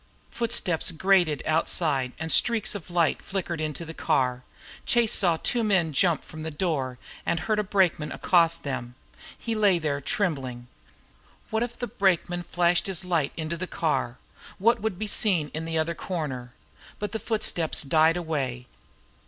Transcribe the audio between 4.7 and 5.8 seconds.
Chase saw two